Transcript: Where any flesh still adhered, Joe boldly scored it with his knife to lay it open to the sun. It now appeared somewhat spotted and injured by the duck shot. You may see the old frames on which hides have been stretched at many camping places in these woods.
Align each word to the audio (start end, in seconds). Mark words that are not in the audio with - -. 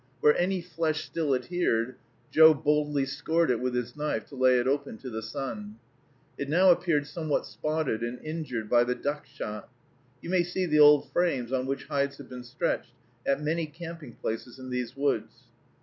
Where 0.19 0.35
any 0.35 0.61
flesh 0.63 1.05
still 1.05 1.35
adhered, 1.35 1.93
Joe 2.31 2.55
boldly 2.55 3.05
scored 3.05 3.51
it 3.51 3.59
with 3.59 3.75
his 3.75 3.95
knife 3.95 4.25
to 4.29 4.35
lay 4.35 4.57
it 4.57 4.67
open 4.67 4.97
to 4.97 5.11
the 5.11 5.21
sun. 5.21 5.77
It 6.39 6.49
now 6.49 6.71
appeared 6.71 7.05
somewhat 7.05 7.45
spotted 7.45 8.01
and 8.01 8.17
injured 8.25 8.67
by 8.67 8.83
the 8.83 8.95
duck 8.95 9.27
shot. 9.27 9.69
You 10.19 10.31
may 10.31 10.41
see 10.41 10.65
the 10.65 10.79
old 10.79 11.11
frames 11.11 11.53
on 11.53 11.67
which 11.67 11.85
hides 11.85 12.17
have 12.17 12.29
been 12.29 12.43
stretched 12.43 12.95
at 13.27 13.43
many 13.43 13.67
camping 13.67 14.15
places 14.15 14.57
in 14.57 14.71
these 14.71 14.97
woods. 14.97 15.43